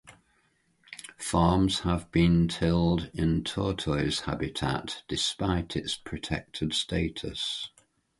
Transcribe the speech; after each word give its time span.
Farms 1.19 1.81
have 1.81 2.09
been 2.09 2.47
tilled 2.47 3.11
in 3.13 3.43
tortoise 3.43 4.21
habitat, 4.21 5.03
despite 5.07 5.75
its 5.75 5.95
protected 5.95 6.73
status. 6.73 7.69